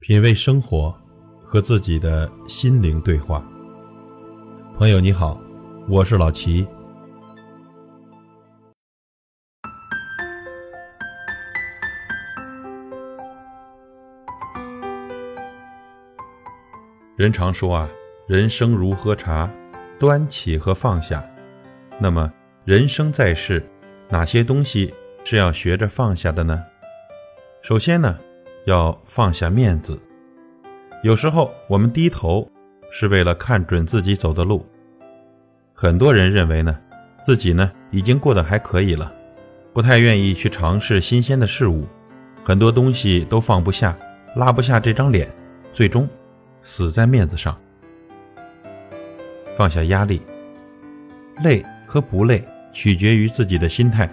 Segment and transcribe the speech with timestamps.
[0.00, 0.96] 品味生活，
[1.44, 3.44] 和自己的心灵对话。
[4.78, 5.38] 朋友你好，
[5.88, 6.66] 我是老齐。
[17.16, 17.88] 人常说啊，
[18.28, 19.50] 人生如喝茶，
[19.98, 21.22] 端起和放下。
[21.98, 22.32] 那么，
[22.64, 23.68] 人生在世，
[24.08, 24.94] 哪些东西
[25.24, 26.64] 是要学着放下的呢？
[27.62, 28.16] 首先呢，
[28.68, 29.98] 要放下面子。
[31.02, 32.48] 有时候我们低头
[32.90, 34.66] 是为了看准自己走的路。
[35.72, 36.78] 很多人认为呢，
[37.22, 39.12] 自己呢已经过得还可以了，
[39.72, 41.86] 不太愿意去尝试新鲜的事物，
[42.44, 43.96] 很多东西都放不下，
[44.36, 45.28] 拉不下这张脸，
[45.72, 46.08] 最终。
[46.60, 47.56] 死在面子上，
[49.56, 50.20] 放下压力，
[51.42, 54.10] 累和不累取决于自己的心态。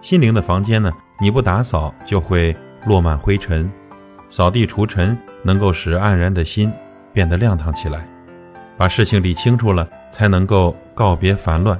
[0.00, 0.90] 心灵的房间呢，
[1.20, 3.70] 你不打扫就会落满灰尘，
[4.30, 6.72] 扫地除尘能够使黯然的心
[7.12, 8.08] 变得亮堂起来。
[8.78, 11.78] 把事情理清楚了，才能够告别烦乱，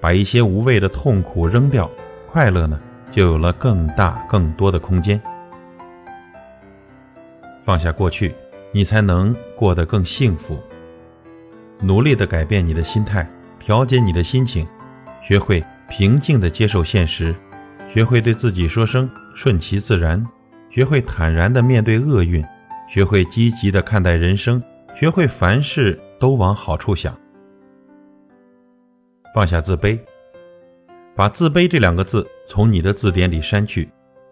[0.00, 1.88] 把一些无谓的痛苦扔掉，
[2.26, 5.20] 快乐呢就有了更大更多的空间。
[7.62, 8.34] 放下过去。
[8.72, 10.60] 你才能过得更幸福。
[11.80, 13.26] 努力的改变你的心态，
[13.58, 14.66] 调节你的心情，
[15.22, 17.34] 学会平静的接受现实，
[17.88, 20.22] 学会对自己说声顺其自然，
[20.76, 22.44] 学会坦然的面对厄运，
[22.86, 24.62] 学会积极的看待人生，
[24.94, 27.18] 学会凡事都往好处想。
[29.34, 29.98] 放下自卑，
[31.14, 33.88] 把自卑这两个字从你的字典里删去。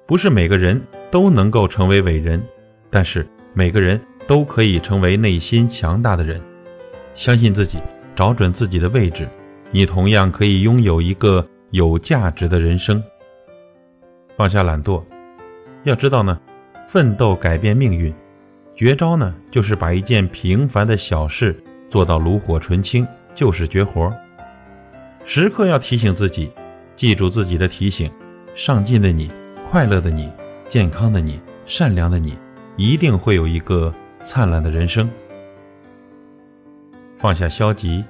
[0.07, 0.79] 不是每个人
[1.11, 2.47] 都能够成为伟人，
[2.91, 3.99] 但是每个人。
[4.27, 6.41] 都可以成为内心强大的人，
[7.15, 7.77] 相信自己，
[8.17, 9.29] 找准自己的位置，
[9.71, 13.05] 你同样可以拥有一个有价值的人生。
[14.35, 15.05] 放下懒惰，
[15.85, 16.39] 要知道呢，
[16.87, 18.13] 奋斗改变命运，
[18.75, 24.13] 绝招呢就是把一件平凡的小事做到炉火纯青，就是绝活。
[25.25, 26.51] 时刻要提醒自己，
[26.97, 28.11] 记住自己的提醒：
[28.55, 29.31] 上进的你，
[29.71, 30.31] 快乐的你，
[30.69, 32.37] 健康的你，善良的你，
[32.77, 33.95] 一定会有一个。
[34.27, 35.11] 灿烂的人生，
[37.15, 38.03] 放下消极，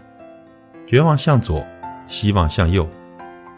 [0.87, 1.67] 绝望向左，
[2.07, 2.89] 希望向右。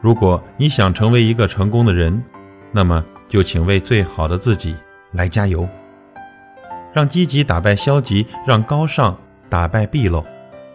[0.01, 2.25] 如果你想成为一个成功的人，
[2.73, 4.75] 那么就请为最好的自己
[5.13, 5.69] 来加油。
[6.93, 9.17] 让积极打败消极，让高尚
[9.49, 10.25] 打败鄙陋，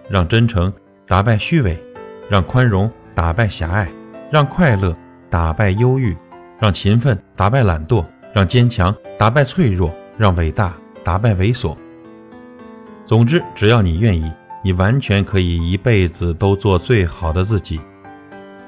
[0.10, 0.72] 让真诚
[1.08, 1.78] 打败虚伪，
[2.30, 3.90] 让宽容打败狭隘，
[4.32, 4.96] 让快乐
[5.30, 6.16] 打败忧郁，
[6.60, 10.74] 让勤奋打败懒惰，让坚强打败脆弱，让伟大。
[11.04, 11.76] 打败猥琐。
[13.08, 14.32] 总之，只要你愿意，
[14.64, 17.82] 你完全可以一辈子都做最好的自己，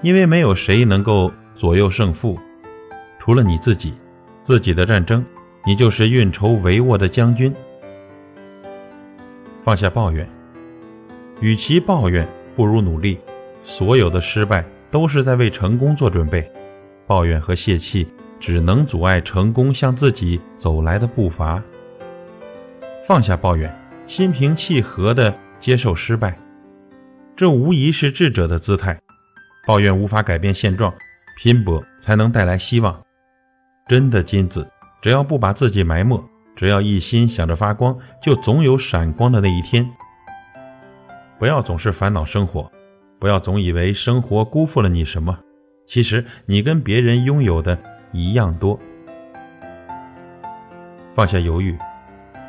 [0.01, 2.39] 因为没有谁能够左右胜负，
[3.23, 3.93] 除了你自己。
[4.43, 5.25] 自己的战争，
[5.65, 7.55] 你就是运筹帷幄的将军。
[9.61, 10.27] 放下抱怨，
[11.39, 13.17] 与其抱怨，不如努力。
[13.63, 16.51] 所有的失败都是在为成功做准备，
[17.07, 18.05] 抱怨和泄气
[18.41, 21.63] 只能阻碍成功向自己走来的步伐。
[23.07, 23.73] 放下抱怨，
[24.05, 26.37] 心平气和地接受失败，
[27.37, 28.99] 这无疑是智者的姿态。
[29.65, 30.93] 抱怨无法改变现状，
[31.37, 33.01] 拼搏才能带来希望。
[33.87, 34.69] 真的金子，
[35.01, 36.23] 只要不把自己埋没，
[36.55, 39.89] 只要一心想着发光，就总有闪光的那一天。
[41.37, 42.71] 不要总是烦恼生活，
[43.19, 45.37] 不要总以为生活辜负了你什么，
[45.85, 47.77] 其实你跟别人拥有的
[48.13, 48.79] 一样多。
[51.13, 51.77] 放下犹豫。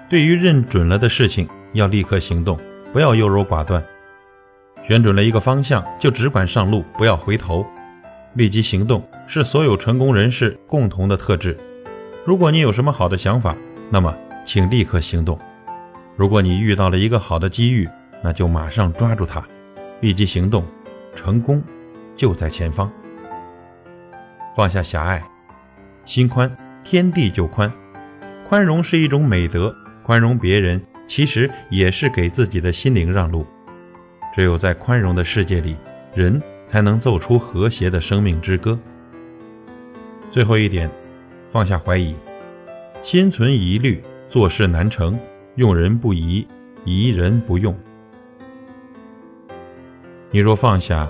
[0.08, 2.56] 对于认准了的事情，要立刻行动，
[2.92, 3.84] 不要优柔寡断。
[4.84, 7.66] 选准了一个方向，就只管上路，不要回头。
[8.34, 11.58] 立即行动是所有成功人士共同的特质。
[12.24, 13.56] 如果你有什么好的想法，
[13.90, 14.14] 那么
[14.44, 15.36] 请立刻行动；
[16.16, 17.88] 如果你遇到了一个好的机遇，
[18.22, 19.44] 那就马上抓住它，
[20.00, 20.64] 立即行动，
[21.14, 21.62] 成功
[22.14, 22.90] 就在前方。
[24.56, 25.22] 放下狭隘，
[26.04, 27.70] 心宽，天地就宽。
[28.48, 29.74] 宽容是一种美德。
[30.04, 33.46] 宽容别人，其实也是给自己的心灵让路。
[34.34, 35.76] 只有在宽容的世界里，
[36.14, 38.78] 人才能奏出和谐的生命之歌。
[40.34, 40.90] 最后一点，
[41.52, 42.12] 放下怀疑，
[43.04, 45.16] 心存疑虑，做事难成；
[45.54, 46.44] 用人不疑，
[46.84, 47.72] 疑人不用。
[50.32, 51.08] 你若放下，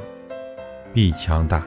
[0.92, 1.64] 必强大。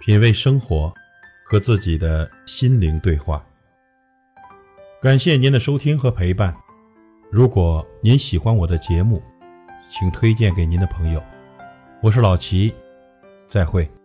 [0.00, 0.92] 品味生活。
[1.48, 3.40] 和自己的心灵对话。
[5.00, 6.52] 感谢您的收听和陪伴。
[7.30, 9.22] 如果您喜欢我的节目，
[9.88, 11.22] 请推荐给您的朋友。
[12.06, 12.72] 我是老齐，
[13.48, 13.95] 再会。